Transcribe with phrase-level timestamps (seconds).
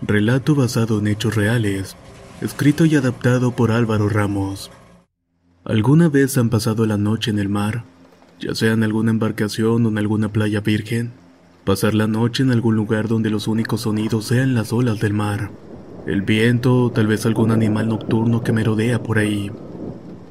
[0.00, 1.96] Relato basado en hechos reales.
[2.40, 4.70] Escrito y adaptado por Álvaro Ramos.
[5.64, 7.82] ¿Alguna vez han pasado la noche en el mar?
[8.38, 11.10] Ya sea en alguna embarcación o en alguna playa virgen.
[11.64, 15.50] Pasar la noche en algún lugar donde los únicos sonidos sean las olas del mar.
[16.06, 19.50] El viento o tal vez algún animal nocturno que merodea por ahí.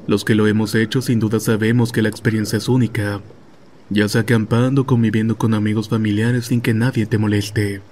[0.06, 3.20] Los que lo hemos hecho sin duda sabemos que la experiencia es única,
[3.90, 7.82] ya sea acampando o conviviendo con amigos familiares sin que nadie te moleste.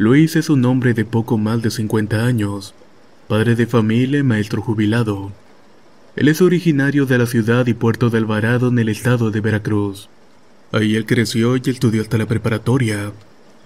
[0.00, 2.72] Luis es un hombre de poco más de 50 años,
[3.28, 5.30] padre de familia y maestro jubilado.
[6.16, 10.08] Él es originario de la ciudad y puerto de Alvarado en el estado de Veracruz.
[10.72, 13.12] Ahí él creció y estudió hasta la preparatoria.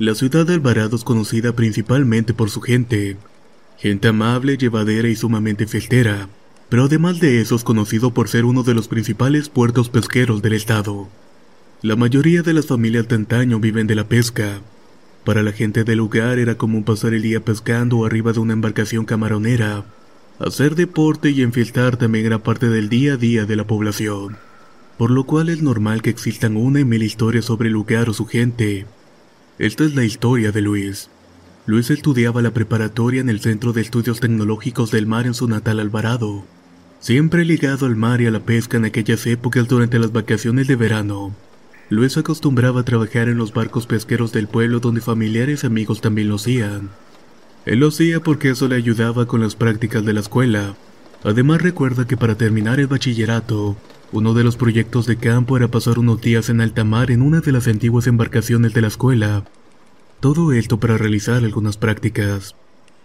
[0.01, 3.17] La ciudad de Alvarado es conocida principalmente por su gente,
[3.79, 6.29] gente amable, llevadera y sumamente fiestera,
[6.69, 10.55] pero además de eso es conocido por ser uno de los principales puertos pesqueros del
[10.55, 11.07] estado.
[11.81, 14.63] La mayoría de las familias de antaño viven de la pesca.
[15.25, 19.07] Para la gente del lugar era común pasar el día pescando arriba de una embarcación
[19.07, 19.85] camaronera.
[20.39, 24.37] Hacer deporte y enfiestar también era parte del día a día de la población,
[24.99, 28.13] por lo cual es normal que existan una y mil historias sobre el lugar o
[28.13, 28.85] su gente.
[29.59, 31.09] Esta es la historia de Luis.
[31.65, 35.81] Luis estudiaba la preparatoria en el Centro de Estudios Tecnológicos del Mar en su natal
[35.81, 36.45] Alvarado,
[37.01, 40.77] siempre ligado al mar y a la pesca en aquellas épocas durante las vacaciones de
[40.77, 41.35] verano.
[41.91, 46.29] Luis acostumbraba a trabajar en los barcos pesqueros del pueblo donde familiares y amigos también
[46.29, 46.91] lo hacían.
[47.67, 50.75] Él lo hacía porque eso le ayudaba con las prácticas de la escuela.
[51.23, 53.77] Además recuerda que para terminar el bachillerato,
[54.13, 57.41] uno de los proyectos de campo era pasar unos días en alta mar en una
[57.41, 59.45] de las antiguas embarcaciones de la escuela.
[60.21, 62.55] Todo esto para realizar algunas prácticas,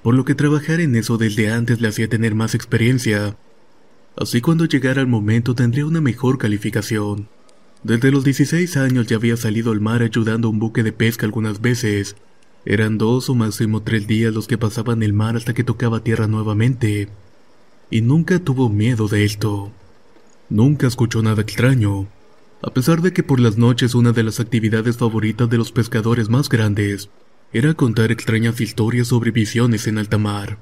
[0.03, 3.35] por lo que trabajar en eso desde antes le hacía tener más experiencia.
[4.15, 7.27] Así cuando llegara el momento tendría una mejor calificación.
[7.83, 11.25] Desde los 16 años ya había salido al mar ayudando a un buque de pesca
[11.25, 12.17] algunas veces.
[12.65, 16.27] Eran dos o máximo tres días los que pasaban el mar hasta que tocaba tierra
[16.27, 17.07] nuevamente.
[17.89, 19.71] Y nunca tuvo miedo de esto.
[20.49, 22.07] Nunca escuchó nada extraño.
[22.61, 26.27] A pesar de que por las noches una de las actividades favoritas de los pescadores
[26.27, 27.09] más grandes
[27.53, 30.57] era contar extrañas historias sobre visiones en alta mar.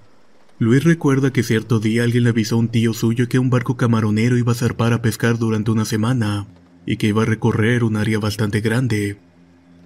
[0.60, 3.76] Luis recuerda que cierto día alguien le avisó a un tío suyo que un barco
[3.76, 6.46] camaronero iba a zarpar a pescar durante una semana
[6.88, 9.20] y que iba a recorrer un área bastante grande.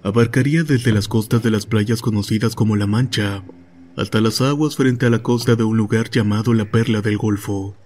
[0.02, 3.42] Abarcaría desde las costas de las playas conocidas como La Mancha
[3.96, 7.76] hasta las aguas frente a la costa de un lugar llamado la Perla del Golfo.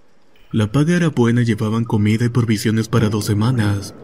[0.52, 3.94] La paga era buena llevaban comida y provisiones para dos semanas.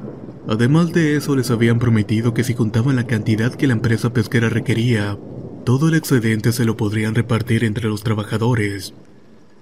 [0.49, 4.49] Además de eso les habían prometido que si juntaban la cantidad que la empresa pesquera
[4.49, 5.17] requería,
[5.65, 8.93] todo el excedente se lo podrían repartir entre los trabajadores.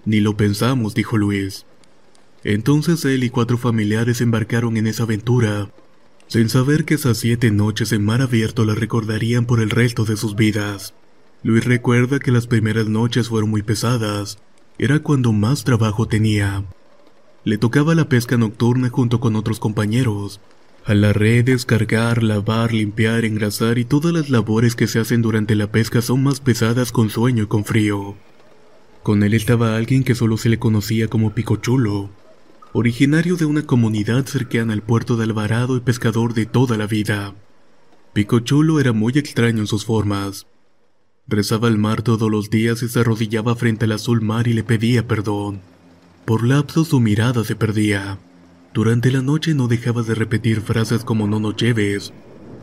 [0.07, 1.67] Ni lo pensamos, dijo Luis.
[2.45, 5.71] Entonces él y cuatro familiares embarcaron en esa aventura,
[6.27, 10.17] sin saber que esas siete noches en mar abierto las recordarían por el resto de
[10.17, 10.95] sus vidas.
[11.43, 14.39] Luis recuerda que las primeras noches fueron muy pesadas,
[14.79, 16.65] era cuando más trabajo tenía.
[17.45, 20.41] Le tocaba la pesca nocturna junto con otros compañeros,
[20.85, 25.55] a las redes, cargar, lavar, limpiar, engrasar y todas las labores que se hacen durante
[25.55, 28.17] la pesca son más pesadas con sueño y con frío.
[29.03, 32.11] Con él estaba alguien que solo se le conocía como Picochulo,
[32.73, 37.35] originario de una comunidad cercana al puerto de Alvarado y pescador de toda la vida.
[38.13, 40.47] Picochulo era muy extraño en sus formas.
[41.27, 44.63] Rezaba al mar todos los días y se arrodillaba frente al azul mar y le
[44.63, 45.61] pedía perdón.
[46.25, 48.19] Por lapsos su mirada se perdía.
[48.73, 52.13] Durante la noche no dejaba de repetir frases como no nos lleves,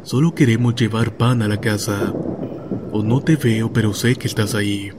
[0.03, 2.13] solo queremos llevar pan a la casa,
[2.91, 4.91] o no te veo pero sé que estás ahí.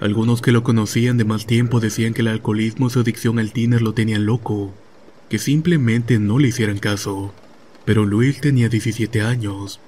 [0.00, 3.52] Algunos que lo conocían de más tiempo decían que el alcoholismo y su adicción al
[3.52, 4.72] tiner lo tenían loco,
[5.28, 7.34] que simplemente no le hicieran caso.
[7.84, 9.78] Pero Luis tenía 17 años.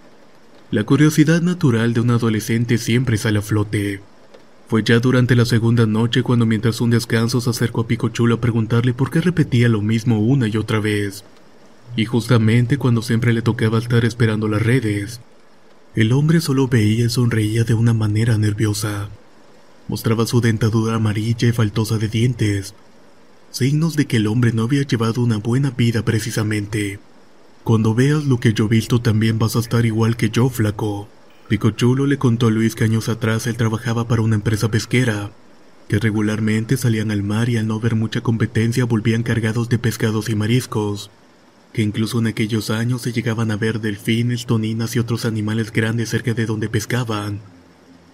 [0.70, 4.00] La curiosidad natural de un adolescente siempre sale a flote.
[4.68, 8.40] Fue ya durante la segunda noche cuando mientras un descanso se acercó a Picochulo a
[8.40, 11.24] preguntarle por qué repetía lo mismo una y otra vez.
[11.96, 15.20] Y justamente cuando siempre le tocaba estar esperando las redes,
[15.94, 19.08] el hombre solo veía y sonreía de una manera nerviosa.
[19.88, 22.74] Mostraba su dentadura amarilla y faltosa de dientes,
[23.50, 26.98] signos de que el hombre no había llevado una buena vida precisamente.
[27.64, 31.08] Cuando veas lo que yo he visto también vas a estar igual que yo, flaco.
[31.48, 35.30] Picochulo le contó a Luis que años atrás él trabajaba para una empresa pesquera,
[35.88, 40.30] que regularmente salían al mar y al no ver mucha competencia volvían cargados de pescados
[40.30, 41.10] y mariscos,
[41.72, 46.08] que incluso en aquellos años se llegaban a ver delfines, toninas y otros animales grandes
[46.08, 47.40] cerca de donde pescaban,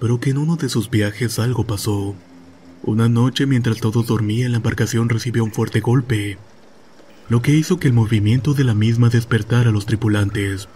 [0.01, 2.15] pero que en uno de sus viajes algo pasó.
[2.83, 6.39] Una noche mientras todos dormían la embarcación recibió un fuerte golpe,
[7.29, 10.69] lo que hizo que el movimiento de la misma despertara a los tripulantes.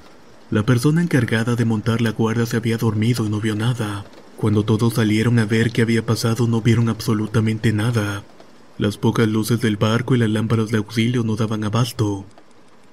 [0.50, 4.04] La persona encargada de montar la guardia se había dormido y no vio nada.
[4.36, 8.22] Cuando todos salieron a ver qué había pasado no vieron absolutamente nada.
[8.76, 12.26] Las pocas luces del barco y las lámparas de auxilio no daban abasto.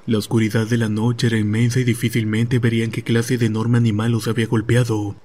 [0.05, 4.13] La oscuridad de la noche era inmensa y difícilmente verían qué clase de enorme animal
[4.13, 5.15] los había golpeado,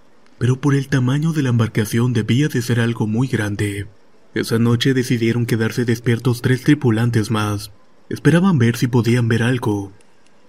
[0.44, 3.86] pero por el tamaño de la embarcación debía de ser algo muy grande.
[4.34, 7.70] Esa noche decidieron quedarse despiertos tres tripulantes más.
[8.10, 9.90] Esperaban ver si podían ver algo.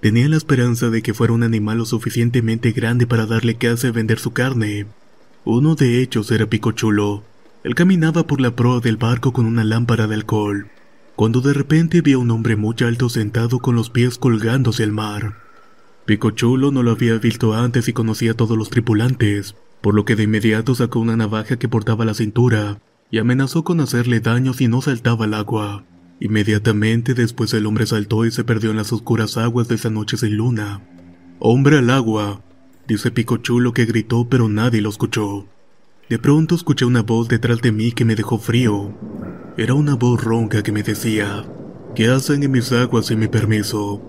[0.01, 3.91] Tenían la esperanza de que fuera un animal lo suficientemente grande para darle caza y
[3.91, 4.85] vender su carne.
[5.45, 7.23] Uno de ellos era Picochulo.
[7.63, 10.67] Él caminaba por la proa del barco con una lámpara de alcohol,
[11.15, 14.91] cuando de repente vio a un hombre muy alto sentado con los pies colgándose al
[14.91, 15.35] mar.
[16.03, 20.15] Picochulo no lo había visto antes y conocía a todos los tripulantes, por lo que
[20.15, 22.79] de inmediato sacó una navaja que portaba a la cintura
[23.11, 25.85] y amenazó con hacerle daño si no saltaba al agua.
[26.19, 30.17] Inmediatamente después el hombre saltó y se perdió en las oscuras aguas de esa noche
[30.17, 30.81] sin luna.
[31.37, 32.41] Hombre al agua,
[32.87, 35.45] dice Picochulo que gritó pero nadie lo escuchó.
[36.09, 38.91] De pronto escuché una voz detrás de mí que me dejó frío.
[39.55, 41.45] Era una voz ronca que me decía,
[41.93, 44.01] ¿qué hacen en mis aguas sin mi permiso?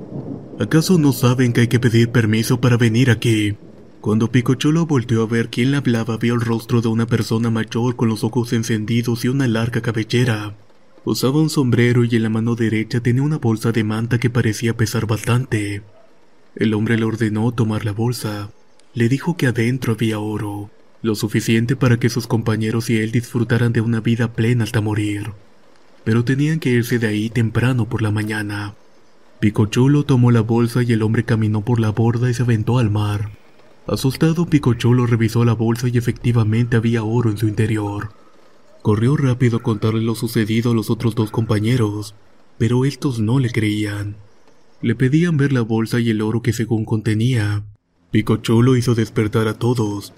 [0.58, 3.58] ¿Acaso no saben que hay que pedir permiso para venir aquí?
[4.06, 7.96] Cuando Picochulo volteó a ver quién le hablaba vio el rostro de una persona mayor
[7.96, 10.54] con los ojos encendidos y una larga cabellera.
[11.04, 14.76] Usaba un sombrero y en la mano derecha tenía una bolsa de manta que parecía
[14.76, 15.82] pesar bastante.
[16.54, 18.52] El hombre le ordenó tomar la bolsa.
[18.94, 20.70] Le dijo que adentro había oro,
[21.02, 25.32] lo suficiente para que sus compañeros y él disfrutaran de una vida plena hasta morir.
[26.04, 28.76] Pero tenían que irse de ahí temprano por la mañana.
[29.40, 32.88] Picochulo tomó la bolsa y el hombre caminó por la borda y se aventó al
[32.88, 33.32] mar.
[33.86, 38.10] Asustado, Picochulo revisó la bolsa y efectivamente había oro en su interior.
[38.82, 42.16] Corrió rápido a contarle lo sucedido a los otros dos compañeros,
[42.58, 44.16] pero estos no le creían.
[44.82, 47.64] Le pedían ver la bolsa y el oro que según contenía.
[48.10, 50.12] Picochulo hizo despertar a todos.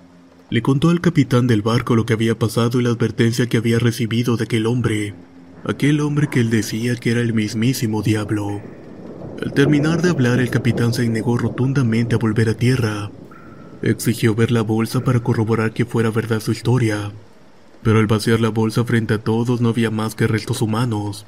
[0.49, 3.79] Le contó al capitán del barco lo que había pasado y la advertencia que había
[3.79, 5.15] recibido de aquel hombre,
[5.65, 8.63] aquel hombre que él decía que era el mismísimo diablo.
[9.43, 13.11] Al terminar de hablar, el capitán se negó rotundamente a volver a tierra.
[13.83, 17.13] Exigió ver la bolsa para corroborar que fuera verdad su historia
[17.83, 21.27] pero al vaciar la bolsa frente a todos no había más que restos humanos.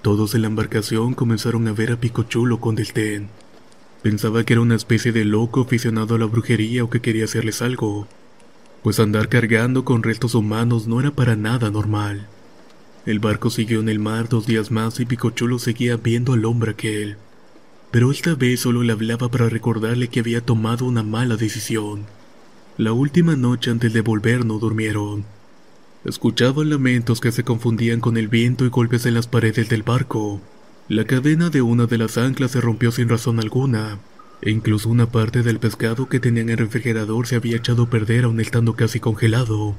[0.00, 3.28] Todos en la embarcación comenzaron a ver a Picochulo con desdén.
[4.02, 7.62] Pensaba que era una especie de loco aficionado a la brujería o que quería hacerles
[7.62, 8.08] algo,
[8.82, 12.26] pues andar cargando con restos humanos no era para nada normal.
[13.06, 16.72] El barco siguió en el mar dos días más y Picochulo seguía viendo al hombre
[16.72, 17.16] aquel,
[17.92, 22.06] pero esta vez solo le hablaba para recordarle que había tomado una mala decisión.
[22.78, 25.26] La última noche antes de volver no durmieron.
[26.06, 30.40] Escuchaban lamentos que se confundían con el viento y golpes en las paredes del barco.
[30.88, 33.98] La cadena de una de las anclas se rompió sin razón alguna,
[34.40, 37.90] e incluso una parte del pescado que tenían en el refrigerador se había echado a
[37.90, 39.76] perder aún estando casi congelado.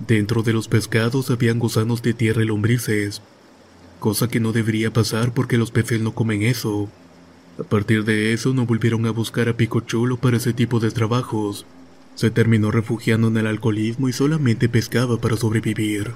[0.00, 3.22] Dentro de los pescados habían gusanos de tierra y lombrices,
[4.00, 6.90] cosa que no debería pasar porque los peces no comen eso.
[7.58, 11.66] A partir de eso no volvieron a buscar a Picochulo para ese tipo de trabajos,
[12.14, 16.12] se terminó refugiando en el alcoholismo y solamente pescaba para sobrevivir.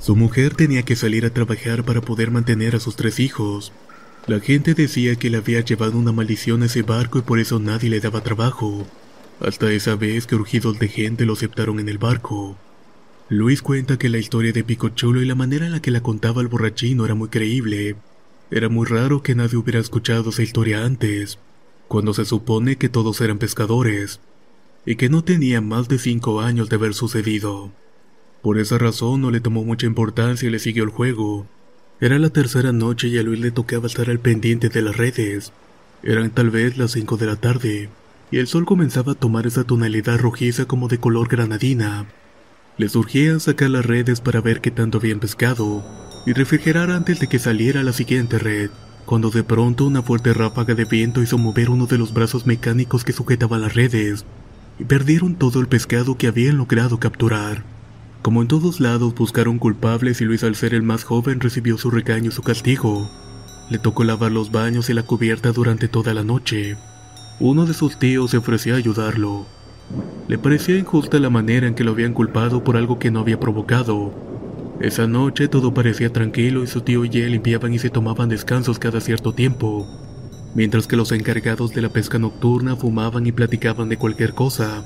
[0.00, 3.72] Su mujer tenía que salir a trabajar para poder mantener a sus tres hijos.
[4.26, 7.58] La gente decía que le había llevado una maldición a ese barco y por eso
[7.58, 8.86] nadie le daba trabajo.
[9.40, 12.56] Hasta esa vez que urgidos de gente lo aceptaron en el barco.
[13.28, 16.42] Luis cuenta que la historia de Picochulo y la manera en la que la contaba
[16.42, 17.96] el borrachino era muy creíble.
[18.54, 21.40] Era muy raro que nadie hubiera escuchado esa historia antes,
[21.88, 24.20] cuando se supone que todos eran pescadores
[24.86, 27.72] y que no tenía más de cinco años de haber sucedido.
[28.42, 31.48] Por esa razón no le tomó mucha importancia y le siguió el juego.
[32.00, 35.52] Era la tercera noche y a Luis le tocaba estar al pendiente de las redes.
[36.04, 37.88] Eran tal vez las cinco de la tarde,
[38.30, 42.06] y el sol comenzaba a tomar esa tonalidad rojiza como de color granadina.
[42.78, 45.82] Le surgía sacar las redes para ver qué tanto habían pescado,
[46.26, 48.70] y refrigerar antes de que saliera la siguiente red,
[49.04, 53.04] cuando de pronto una fuerte ráfaga de viento hizo mover uno de los brazos mecánicos
[53.04, 54.24] que sujetaban las redes,
[54.78, 57.64] y perdieron todo el pescado que habían logrado capturar.
[58.22, 61.90] Como en todos lados buscaron culpables y Luis al ser el más joven recibió su
[61.90, 63.10] regaño y su castigo.
[63.70, 66.76] Le tocó lavar los baños y la cubierta durante toda la noche.
[67.38, 69.46] Uno de sus tíos se ofreció a ayudarlo.
[70.26, 73.38] Le parecía injusta la manera en que lo habían culpado por algo que no había
[73.38, 74.14] provocado.
[74.80, 78.78] Esa noche todo parecía tranquilo y su tío y él limpiaban y se tomaban descansos
[78.80, 79.86] cada cierto tiempo,
[80.54, 84.84] mientras que los encargados de la pesca nocturna fumaban y platicaban de cualquier cosa.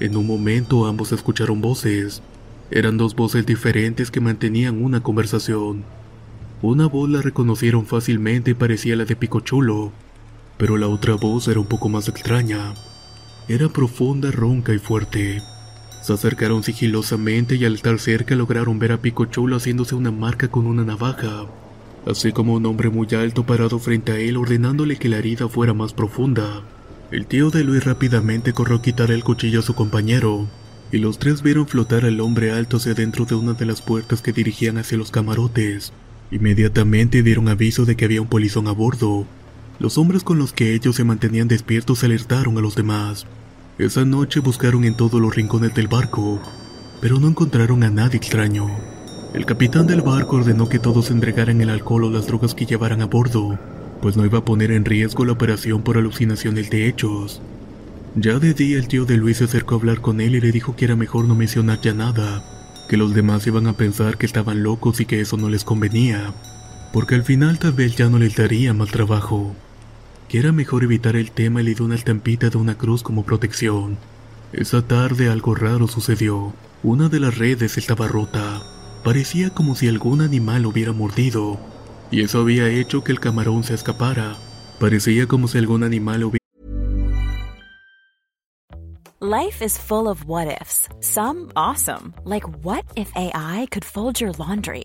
[0.00, 2.22] En un momento ambos escucharon voces.
[2.70, 5.84] Eran dos voces diferentes que mantenían una conversación.
[6.62, 9.92] Una voz la reconocieron fácilmente y parecía la de Picochulo,
[10.56, 12.74] pero la otra voz era un poco más extraña.
[13.46, 15.42] Era profunda, ronca y fuerte.
[16.08, 20.66] Se acercaron sigilosamente y al estar cerca lograron ver a Picochulo haciéndose una marca con
[20.66, 21.44] una navaja,
[22.06, 25.74] así como un hombre muy alto parado frente a él ordenándole que la herida fuera
[25.74, 26.62] más profunda.
[27.10, 30.46] El tío de Luis rápidamente corrió a quitar el cuchillo a su compañero,
[30.90, 34.22] y los tres vieron flotar al hombre alto hacia dentro de una de las puertas
[34.22, 35.92] que dirigían hacia los camarotes.
[36.30, 39.26] Inmediatamente dieron aviso de que había un polizón a bordo.
[39.78, 43.26] Los hombres con los que ellos se mantenían despiertos alertaron a los demás.
[43.78, 46.42] Esa noche buscaron en todos los rincones del barco,
[47.00, 48.66] pero no encontraron a nadie extraño.
[49.34, 53.02] El capitán del barco ordenó que todos entregaran el alcohol o las drogas que llevaran
[53.02, 53.56] a bordo,
[54.02, 57.40] pues no iba a poner en riesgo la operación por alucinaciones de hechos.
[58.16, 60.50] Ya de día el tío de Luis se acercó a hablar con él y le
[60.50, 62.42] dijo que era mejor no mencionar ya nada,
[62.88, 66.34] que los demás iban a pensar que estaban locos y que eso no les convenía,
[66.92, 69.54] porque al final tal vez ya no les daría más trabajo,
[70.28, 73.24] que era mejor evitar el tema y le dio una estampita de una cruz como
[73.24, 73.96] protección.
[74.52, 78.62] Esa tarde algo raro sucedió, una de las redes estaba rota,
[79.04, 81.58] parecía como si algún animal hubiera mordido,
[82.10, 84.36] y eso había hecho que el camarón se escapara,
[84.78, 86.38] parecía como si algún animal hubiera
[89.20, 90.88] Life is full of what ifs.
[91.00, 94.84] Some awesome, like what if AI could fold your laundry?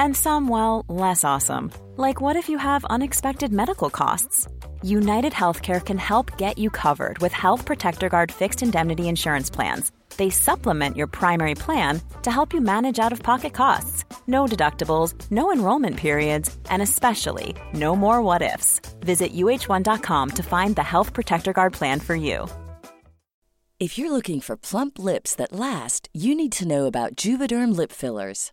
[0.00, 4.48] And some, well, less awesome, like what if you have unexpected medical costs?
[4.80, 9.92] United Healthcare can help get you covered with Health Protector Guard fixed indemnity insurance plans.
[10.16, 14.04] They supplement your primary plan to help you manage out of pocket costs.
[14.26, 18.80] No deductibles, no enrollment periods, and especially no more what ifs.
[19.00, 22.48] Visit uh1.com to find the Health Protector Guard plan for you.
[23.78, 27.92] If you're looking for plump lips that last, you need to know about Juvederm lip
[27.92, 28.52] fillers.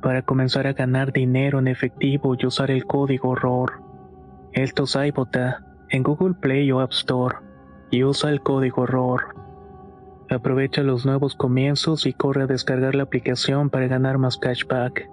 [0.00, 3.82] para comenzar a ganar dinero en efectivo y usar el código horror.
[4.52, 7.36] Esto es iBota en Google Play o App Store
[7.90, 9.34] y usa el código horror.
[10.30, 15.08] Aprovecha los nuevos comienzos y corre a descargar la aplicación para ganar más cashback.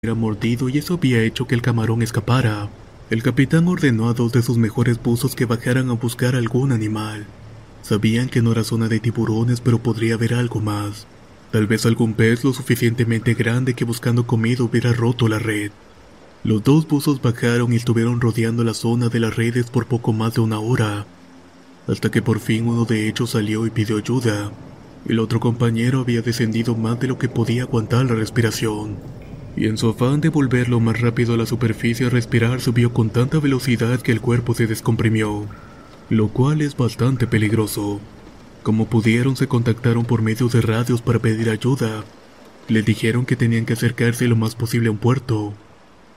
[0.00, 2.68] Era mordido y eso había hecho que el camarón escapara.
[3.10, 7.24] El capitán ordenó a dos de sus mejores buzos que bajaran a buscar algún animal.
[7.80, 11.06] Sabían que no era zona de tiburones, pero podría haber algo más.
[11.50, 15.70] Tal vez algún pez lo suficientemente grande que buscando comida hubiera roto la red.
[16.44, 20.34] Los dos buzos bajaron y estuvieron rodeando la zona de las redes por poco más
[20.34, 21.06] de una hora,
[21.86, 24.52] hasta que por fin uno de ellos salió y pidió ayuda.
[25.08, 28.98] El otro compañero había descendido más de lo que podía aguantar la respiración,
[29.58, 33.10] y en su afán de volverlo más rápido a la superficie a respirar subió con
[33.10, 35.46] tanta velocidad que el cuerpo se descomprimió,
[36.10, 38.00] lo cual es bastante peligroso.
[38.62, 42.04] Como pudieron se contactaron por medio de radios para pedir ayuda.
[42.68, 45.54] Le dijeron que tenían que acercarse lo más posible a un puerto,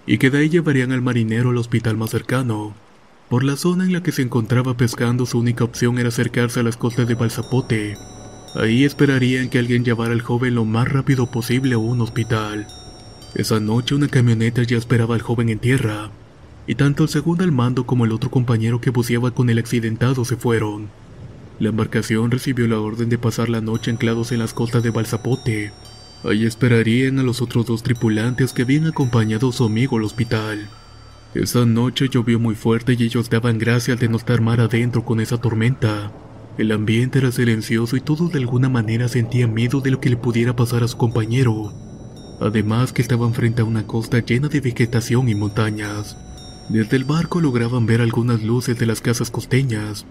[0.05, 2.75] y que de ahí llevarían al marinero al hospital más cercano.
[3.27, 6.63] Por la zona en la que se encontraba pescando su única opción era acercarse a
[6.63, 7.95] las costas de Balsapote.
[8.53, 12.67] Ahí esperarían que alguien llevara al joven lo más rápido posible a un hospital.
[13.33, 16.11] Esa noche una camioneta ya esperaba al joven en tierra,
[16.67, 20.25] y tanto el segundo al mando como el otro compañero que buceaba con el accidentado
[20.25, 20.89] se fueron.
[21.59, 25.71] La embarcación recibió la orden de pasar la noche anclados en las costas de Balsapote.
[26.23, 30.67] Allí esperarían a los otros dos tripulantes que habían acompañado a su amigo al hospital.
[31.33, 35.21] Esa noche llovió muy fuerte y ellos daban gracias de no estar mar adentro con
[35.21, 36.11] esa tormenta.
[36.57, 40.17] El ambiente era silencioso y todos de alguna manera sentían miedo de lo que le
[40.17, 41.71] pudiera pasar a su compañero.
[42.41, 46.17] Además que estaban frente a una costa llena de vegetación y montañas.
[46.69, 50.07] Desde el barco lograban ver algunas luces de las casas costeñas,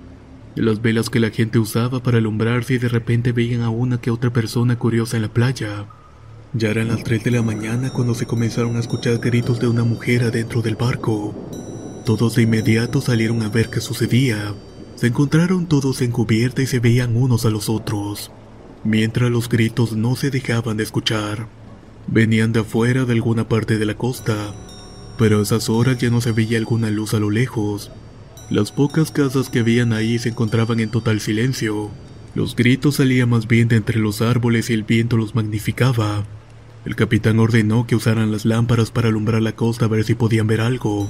[0.54, 4.00] de las velas que la gente usaba para alumbrarse y de repente veían a una
[4.00, 5.86] que otra persona curiosa en la playa.
[6.52, 9.82] Ya eran las 3 de la mañana cuando se comenzaron a escuchar gritos de una
[9.82, 11.34] mujer adentro del barco.
[12.06, 14.54] Todos de inmediato salieron a ver qué sucedía.
[14.94, 18.30] Se encontraron todos en cubierta y se veían unos a los otros,
[18.84, 21.59] mientras los gritos no se dejaban de escuchar.
[22.12, 24.52] Venían de afuera de alguna parte de la costa,
[25.16, 27.92] pero a esas horas ya no se veía alguna luz a lo lejos.
[28.50, 31.88] Las pocas casas que habían ahí se encontraban en total silencio.
[32.34, 36.24] Los gritos salían más bien de entre los árboles y el viento los magnificaba.
[36.84, 40.48] El capitán ordenó que usaran las lámparas para alumbrar la costa a ver si podían
[40.48, 41.08] ver algo.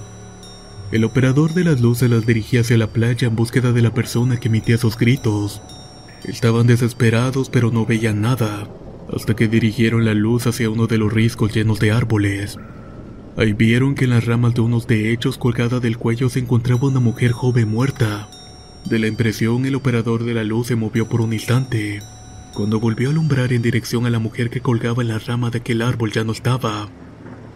[0.93, 4.39] El operador de las luces las dirigía hacia la playa en búsqueda de la persona
[4.39, 5.63] que emitía esos gritos.
[6.25, 8.69] Estaban desesperados pero no veían nada,
[9.15, 12.59] hasta que dirigieron la luz hacia uno de los riscos llenos de árboles.
[13.37, 16.89] Ahí vieron que en las ramas de unos de ellos colgada del cuello se encontraba
[16.89, 18.29] una mujer joven muerta.
[18.85, 22.01] De la impresión el operador de la luz se movió por un instante.
[22.55, 25.59] Cuando volvió a alumbrar en dirección a la mujer que colgaba en la rama de
[25.59, 26.89] aquel árbol ya no estaba.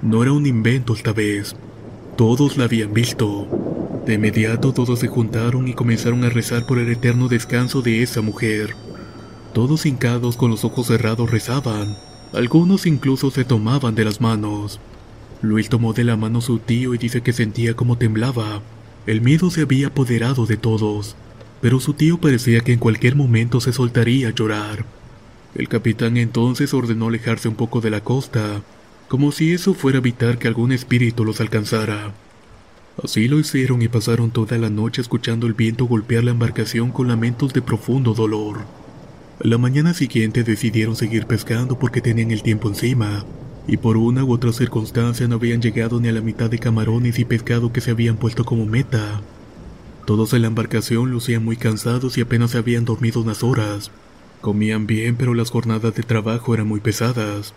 [0.03, 1.57] No era un invento esta vez.
[2.17, 3.49] Todos la habían visto.
[4.07, 8.21] De inmediato todos se juntaron y comenzaron a rezar por el eterno descanso de esa
[8.21, 8.77] mujer.
[9.55, 11.97] Todos hincados con los ojos cerrados rezaban.
[12.33, 14.81] Algunos incluso se tomaban de las manos.
[15.43, 18.63] Luis tomó de la mano a su tío y dice que sentía como temblaba.
[19.07, 21.15] El miedo se había apoderado de todos,
[21.61, 24.87] pero su tío parecía que en cualquier momento se soltaría a llorar.
[25.55, 28.61] El capitán entonces ordenó alejarse un poco de la costa,
[29.07, 32.13] como si eso fuera evitar que algún espíritu los alcanzara.
[33.01, 37.07] Así lo hicieron y pasaron toda la noche escuchando el viento golpear la embarcación con
[37.07, 38.84] lamentos de profundo dolor.
[39.41, 43.25] La mañana siguiente decidieron seguir pescando porque tenían el tiempo encima,
[43.67, 47.19] y por una u otra circunstancia no habían llegado ni a la mitad de camarones
[47.19, 49.21] y pescado que se habían puesto como meta.
[50.07, 53.91] Todos en la embarcación lucían muy cansados y apenas habían dormido unas horas.
[54.41, 57.55] Comían bien, pero las jornadas de trabajo eran muy pesadas.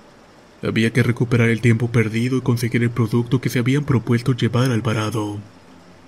[0.64, 4.72] Había que recuperar el tiempo perdido y conseguir el producto que se habían propuesto llevar
[4.72, 5.38] al varado.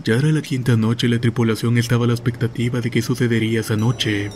[0.03, 3.60] Ya era la quinta noche y la tripulación estaba a la expectativa de qué sucedería
[3.60, 4.32] esa noche.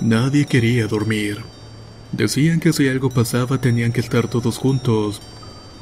[0.00, 1.42] Nadie quería dormir.
[2.12, 5.20] Decían que si algo pasaba tenían que estar todos juntos,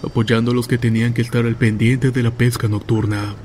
[0.03, 3.37] apoyando a los que tenían que estar al pendiente de la pesca nocturna.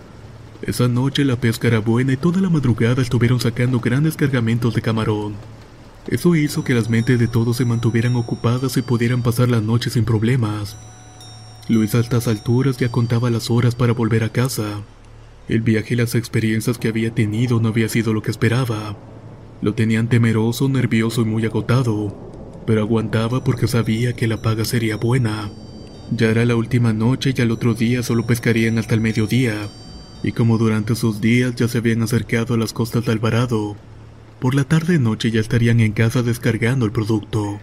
[0.63, 4.81] Esa noche la pesca era buena y toda la madrugada estuvieron sacando grandes cargamentos de
[4.81, 5.35] camarón.
[6.07, 9.91] Eso hizo que las mentes de todos se mantuvieran ocupadas y pudieran pasar la noche
[9.91, 10.75] sin problemas.
[11.69, 14.81] Luis a estas alturas ya contaba las horas para volver a casa.
[15.47, 18.97] El viaje y las experiencias que había tenido no había sido lo que esperaba.
[19.63, 22.31] Lo tenían temeroso, nervioso y muy agotado
[22.65, 25.51] pero aguantaba porque sabía que la paga sería buena.
[26.11, 29.69] Ya era la última noche y al otro día solo pescarían hasta el mediodía,
[30.23, 33.75] y como durante esos días ya se habían acercado a las costas de Alvarado,
[34.39, 37.59] por la tarde-noche ya estarían en casa descargando el producto.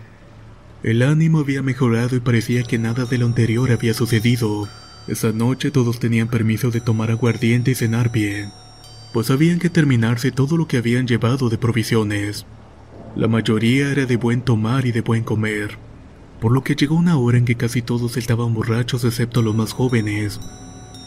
[0.82, 4.66] El ánimo había mejorado y parecía que nada de lo anterior había sucedido.
[5.06, 8.50] Esa noche todos tenían permiso de tomar aguardiente y cenar bien,
[9.12, 12.46] pues sabían que terminarse todo lo que habían llevado de provisiones.
[13.16, 15.78] La mayoría era de buen tomar y de buen comer,
[16.40, 19.72] por lo que llegó una hora en que casi todos estaban borrachos excepto los más
[19.72, 20.40] jóvenes,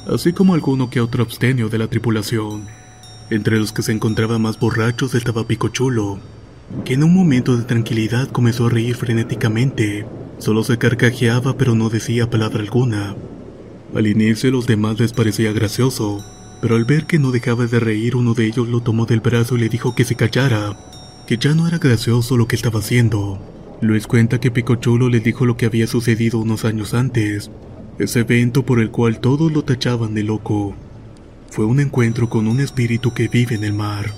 [0.08, 2.68] así como alguno que otro abstenio de la tripulación.
[3.30, 6.20] Entre los que se encontraban más borrachos estaba Picochulo,
[6.84, 10.06] que en un momento de tranquilidad comenzó a reír frenéticamente.
[10.40, 13.16] Solo se carcajeaba pero no decía palabra alguna.
[13.96, 16.20] Al inicio los demás les parecía gracioso,
[16.64, 19.58] pero al ver que no dejaba de reír uno de ellos lo tomó del brazo
[19.58, 20.78] y le dijo que se callara,
[21.28, 23.38] que ya no era gracioso lo que estaba haciendo.
[23.82, 27.52] Luis cuenta que Picochulo le dijo lo que había sucedido unos años antes,
[28.00, 30.74] ese evento por el cual todos lo tachaban de loco.
[31.50, 34.14] Fue un encuentro con un espíritu que vive en el mar,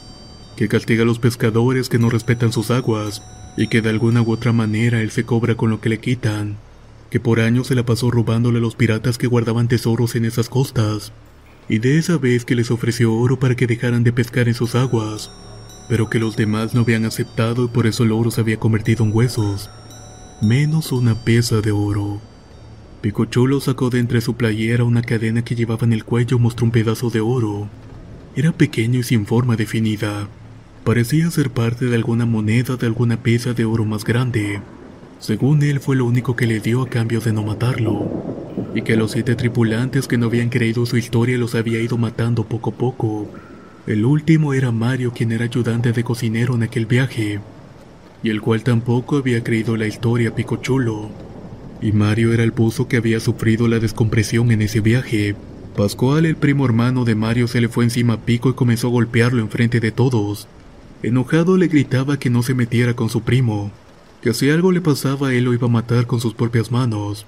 [0.55, 3.23] que castiga a los pescadores que no respetan sus aguas
[3.57, 6.57] y que de alguna u otra manera él se cobra con lo que le quitan,
[7.09, 10.47] que por años se la pasó robándole a los piratas que guardaban tesoros en esas
[10.47, 11.11] costas,
[11.67, 14.75] y de esa vez que les ofreció oro para que dejaran de pescar en sus
[14.75, 15.31] aguas,
[15.89, 19.03] pero que los demás no habían aceptado y por eso el oro se había convertido
[19.03, 19.69] en huesos,
[20.41, 22.21] menos una pieza de oro.
[23.01, 26.65] Picochulo sacó de entre su playera una cadena que llevaba en el cuello y mostró
[26.65, 27.69] un pedazo de oro.
[28.35, 30.27] Era pequeño y sin forma definida.
[30.83, 34.59] Parecía ser parte de alguna moneda de alguna pieza de oro más grande.
[35.19, 38.44] Según él fue lo único que le dio a cambio de no matarlo,
[38.75, 42.43] y que los siete tripulantes que no habían creído su historia los había ido matando
[42.43, 43.29] poco a poco.
[43.87, 47.39] El último era Mario quien era ayudante de cocinero en aquel viaje,
[48.21, 51.09] y el cual tampoco había creído la historia Picochulo.
[51.81, 55.35] Y Mario era el buzo que había sufrido la descompresión en ese viaje.
[55.77, 58.91] Pascual, el primo hermano de Mario, se le fue encima a Pico y comenzó a
[58.91, 60.47] golpearlo enfrente de todos.
[61.01, 63.71] Enojado le gritaba que no se metiera con su primo,
[64.21, 67.25] que si algo le pasaba él lo iba a matar con sus propias manos.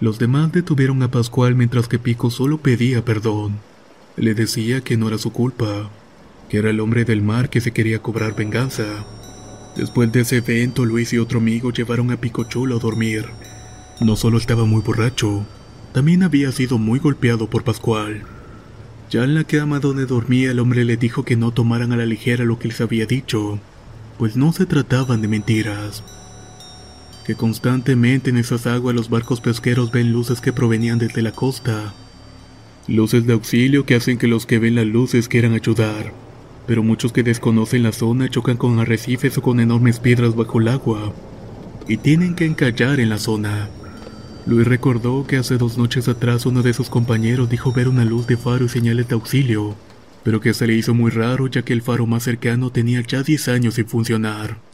[0.00, 3.58] Los demás detuvieron a Pascual mientras que Pico solo pedía perdón.
[4.16, 5.90] Le decía que no era su culpa,
[6.48, 8.84] que era el hombre del mar que se quería cobrar venganza.
[9.76, 13.26] Después de ese evento, Luis y otro amigo llevaron a Pico Chulo a dormir.
[14.00, 15.44] No solo estaba muy borracho,
[15.92, 18.22] también había sido muy golpeado por Pascual.
[19.10, 22.06] Ya en la cama donde dormía el hombre le dijo que no tomaran a la
[22.06, 23.58] ligera lo que les había dicho,
[24.16, 26.04] pues no se trataban de mentiras.
[27.28, 31.92] Que constantemente en esas aguas los barcos pesqueros ven luces que provenían desde la costa.
[32.86, 36.14] Luces de auxilio que hacen que los que ven las luces quieran ayudar,
[36.66, 40.68] pero muchos que desconocen la zona chocan con arrecifes o con enormes piedras bajo el
[40.68, 41.12] agua,
[41.86, 43.68] y tienen que encallar en la zona.
[44.46, 48.26] Luis recordó que hace dos noches atrás uno de sus compañeros dijo ver una luz
[48.26, 49.74] de faro y señales de auxilio,
[50.24, 53.22] pero que se le hizo muy raro ya que el faro más cercano tenía ya
[53.22, 54.66] 10 años sin funcionar.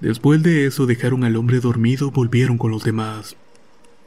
[0.00, 3.36] Después de eso dejaron al hombre dormido y volvieron con los demás.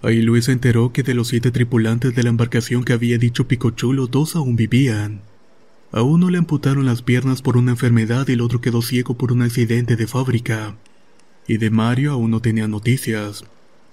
[0.01, 3.47] Ahí Luis se enteró que de los siete tripulantes de la embarcación que había dicho
[3.47, 5.21] Picochulo, dos aún vivían.
[5.91, 9.31] A uno le amputaron las piernas por una enfermedad y el otro quedó ciego por
[9.31, 10.75] un accidente de fábrica.
[11.47, 13.45] Y de Mario aún no tenía noticias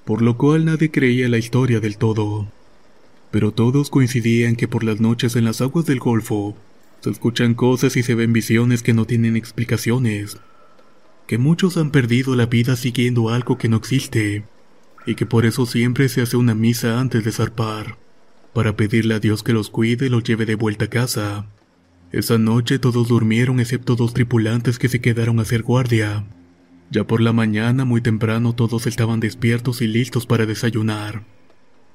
[0.05, 2.49] por lo cual nadie creía la historia del todo.
[3.31, 6.57] Pero todos coincidían que por las noches en las aguas del Golfo
[7.01, 10.39] se escuchan cosas y se ven visiones que no tienen explicaciones,
[11.31, 14.43] que muchos han perdido la vida siguiendo algo que no existe,
[15.07, 17.99] y que por eso siempre se hace una misa antes de zarpar,
[18.53, 21.47] para pedirle a Dios que los cuide y los lleve de vuelta a casa.
[22.11, 26.25] Esa noche todos durmieron excepto dos tripulantes que se quedaron a hacer guardia.
[26.91, 31.23] Ya por la mañana, muy temprano, todos estaban despiertos y listos para desayunar.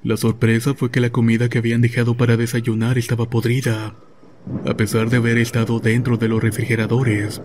[0.02, 3.96] La sorpresa fue que la comida que habían dejado para desayunar estaba podrida,
[4.64, 7.42] a pesar de haber estado dentro de los refrigeradores.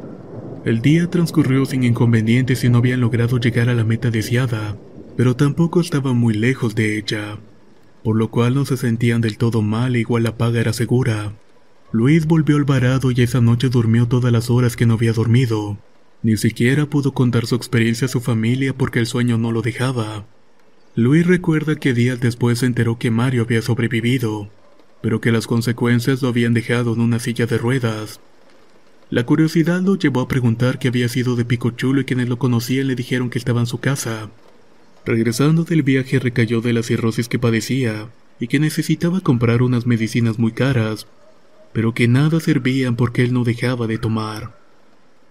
[0.63, 4.77] El día transcurrió sin inconvenientes y no habían logrado llegar a la meta deseada,
[5.17, 7.39] pero tampoco estaban muy lejos de ella,
[8.03, 11.33] por lo cual no se sentían del todo mal e igual la paga era segura.
[11.91, 15.79] Luis volvió al varado y esa noche durmió todas las horas que no había dormido.
[16.21, 20.27] Ni siquiera pudo contar su experiencia a su familia porque el sueño no lo dejaba.
[20.95, 24.49] Luis recuerda que días después se enteró que Mario había sobrevivido,
[25.01, 28.21] pero que las consecuencias lo habían dejado en una silla de ruedas.
[29.11, 32.87] La curiosidad lo llevó a preguntar qué había sido de Picochulo y quienes lo conocían
[32.87, 34.29] le dijeron que estaba en su casa.
[35.05, 38.07] Regresando del viaje recayó de la cirrosis que padecía
[38.39, 41.07] y que necesitaba comprar unas medicinas muy caras,
[41.73, 44.57] pero que nada servían porque él no dejaba de tomar.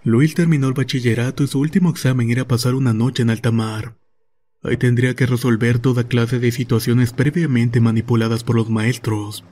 [0.03, 3.95] Luis terminó el bachillerato y su último examen era pasar una noche en alta mar.
[4.61, 9.43] Ahí tendría que resolver toda clase de situaciones previamente manipuladas por los maestros.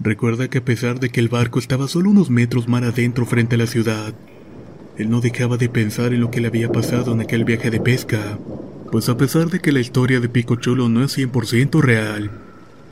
[0.00, 3.54] Recuerda que a pesar de que el barco estaba solo unos metros mar adentro frente
[3.54, 4.12] a la ciudad,
[4.98, 7.80] él no dejaba de pensar en lo que le había pasado en aquel viaje de
[7.80, 8.38] pesca,
[8.90, 12.30] pues a pesar de que la historia de Picochulo no es 100% real,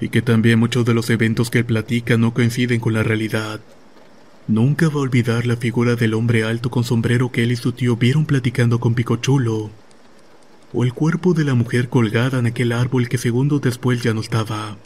[0.00, 3.60] y que también muchos de los eventos que él platica no coinciden con la realidad.
[4.48, 7.72] Nunca va a olvidar la figura del hombre alto con sombrero que él y su
[7.72, 9.70] tío vieron platicando con Picochulo,
[10.72, 14.20] o el cuerpo de la mujer colgada en aquel árbol que segundos después ya no
[14.20, 14.76] estaba.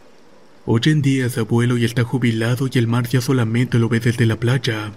[0.68, 4.00] Hoy en día es abuelo y está jubilado y el mar ya solamente lo ve
[4.00, 4.90] desde la playa,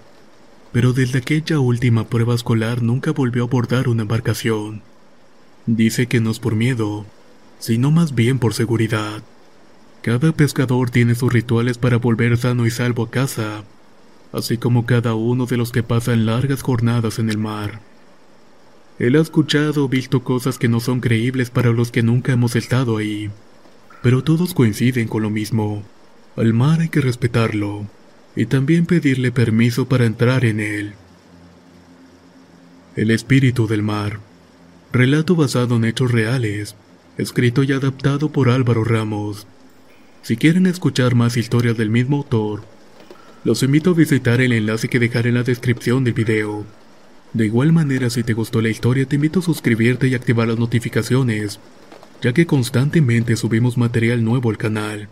[0.72, 4.82] pero desde aquella última prueba escolar nunca volvió a abordar una embarcación.
[5.66, 7.06] Dice que no es por miedo,
[7.60, 9.22] sino más bien por seguridad.
[10.02, 13.62] Cada pescador tiene sus rituales para volver sano y salvo a casa,
[14.32, 17.80] así como cada uno de los que pasan largas jornadas en el mar.
[18.98, 22.56] Él ha escuchado o visto cosas que no son creíbles para los que nunca hemos
[22.56, 23.30] estado ahí,
[24.02, 25.82] pero todos coinciden con lo mismo.
[26.36, 27.86] Al mar hay que respetarlo,
[28.36, 30.92] y también pedirle permiso para entrar en él.
[32.96, 34.20] El espíritu del mar.
[34.92, 36.74] Relato basado en hechos reales,
[37.18, 39.46] escrito y adaptado por Álvaro Ramos.
[40.22, 42.62] Si quieren escuchar más historias del mismo autor,
[43.44, 46.64] los invito a visitar el enlace que dejaré en la descripción del video.
[47.32, 50.58] De igual manera, si te gustó la historia, te invito a suscribirte y activar las
[50.58, 51.60] notificaciones,
[52.22, 55.08] ya que constantemente subimos material nuevo al canal.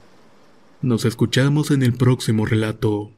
[0.83, 3.18] Nos escuchamos en el próximo relato.